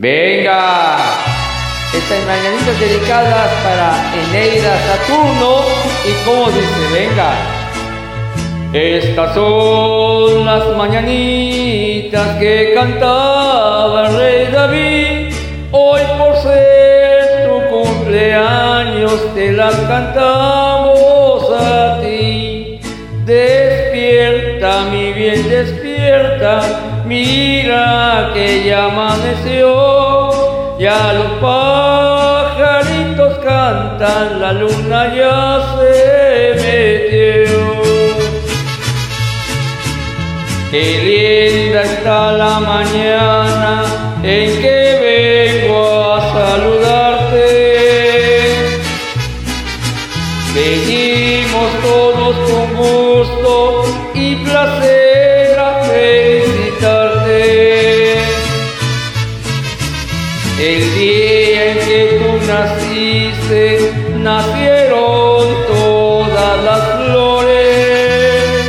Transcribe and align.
Venga, 0.00 0.96
estas 1.92 2.24
mañanitas 2.24 2.78
dedicadas 2.78 3.50
para 3.64 4.14
Eneida 4.14 4.78
Saturno 4.86 5.62
y 6.06 6.24
como 6.24 6.46
dice, 6.52 6.82
venga. 6.92 7.32
Estas 8.72 9.34
son 9.34 10.46
las 10.46 10.76
mañanitas 10.76 12.36
que 12.38 12.74
cantaba 12.76 14.06
el 14.06 14.16
rey 14.16 14.46
David. 14.52 15.34
Hoy 15.72 16.02
por 16.16 16.36
ser 16.44 17.48
tu 17.48 17.76
cumpleaños 17.76 19.34
te 19.34 19.50
las 19.50 19.74
cantamos 19.74 21.42
a 21.60 21.98
ti. 22.00 22.78
Despierta, 23.24 24.82
mi 24.92 25.12
bien, 25.12 25.48
despierta. 25.48 26.87
Mira 27.08 28.32
que 28.34 28.64
ya 28.66 28.84
amaneció. 28.84 30.28
Ya 30.78 31.14
los 31.14 31.30
pajaritos 31.40 33.38
cantan, 33.38 34.40
la 34.42 34.52
luna 34.52 35.14
ya 35.16 35.58
se 35.74 35.92
metió. 36.60 37.58
Qué 40.70 40.84
linda 41.06 41.80
está 41.82 42.32
la 42.32 42.60
mañana 42.60 43.84
en 44.22 44.60
que 44.60 44.78
vengo 45.64 45.82
a 46.12 46.20
saludarte. 46.34 47.48
Venimos 50.54 51.68
todos 51.82 52.36
con 52.50 52.66
gusto 52.76 53.67
El 60.60 60.94
día 60.96 61.70
en 61.70 61.78
que 61.78 62.18
tú 62.18 62.30
naciste, 62.48 63.92
nacieron 64.16 65.46
todas 65.68 66.64
las 66.64 66.82
flores. 67.04 68.66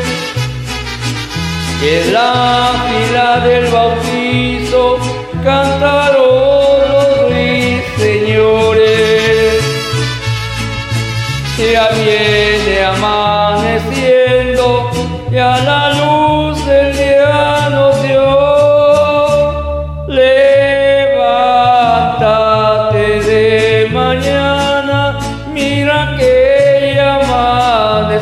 Y 1.81 1.87
en 1.87 2.13
la 2.13 2.73
fila 2.85 3.39
del 3.39 3.65
bautizo 3.71 4.99
cantaron 5.43 6.91
los 6.91 7.31
ruiseñores. 7.31 9.63
Ya 11.57 11.89
viene 11.89 12.85
amaneciendo, 12.85 14.91
ya 15.31 15.57
la 15.57 15.88
que 26.17 26.99
amaneció. 26.99 28.21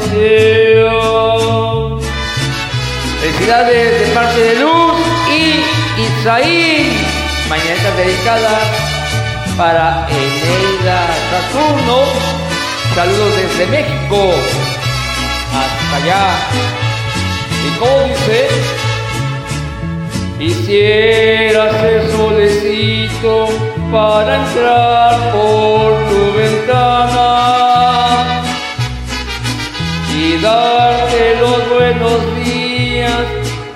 Felicidades 3.19 3.99
de 3.99 4.07
parte 4.13 4.39
de 4.39 4.55
Luz 4.55 4.95
y 5.29 5.63
Isaí. 6.01 7.05
Mañanitas 7.49 7.97
dedicadas 7.97 8.63
para 9.57 10.07
Eneida 10.09 10.99
Saturno. 11.31 11.97
Saludos 12.95 13.31
desde 13.35 13.65
México. 13.67 14.19
Hasta 15.59 15.95
allá. 15.97 16.25
Y 17.65 17.69
como 17.79 17.97
dice, 18.07 18.39
quisiera 20.39 21.63
ser 21.81 22.01
solecito 22.11 23.33
para 23.91 24.35
entrar 24.35 25.06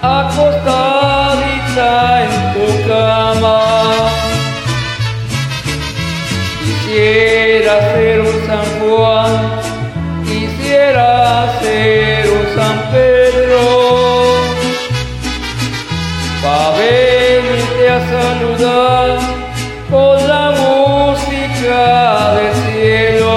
acostadita 0.01 1.91
en 2.23 2.31
tu 2.53 2.67
cama. 2.87 3.59
Quisiera 6.63 7.73
ser 7.93 8.21
un 8.21 8.37
San 8.47 8.65
Juan, 8.79 9.33
quisiera 10.25 11.09
ser 11.61 12.29
un 12.29 12.45
San 12.55 12.77
Pedro, 12.91 13.61
para 16.41 16.71
venirte 16.77 17.83
a 17.89 17.99
saludar 18.09 19.07
con 19.89 20.15
la 20.27 20.45
música 20.51 21.81
del 22.35 22.53
cielo 22.65 23.35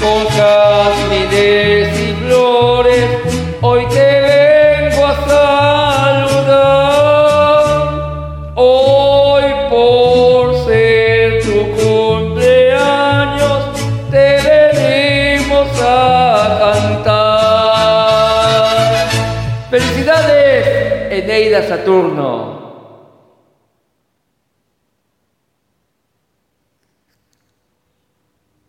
con 0.00 0.20
jazmines 0.36 1.61
Felicidades, 19.72 21.10
Eneida 21.10 21.62
Saturno. 21.66 22.61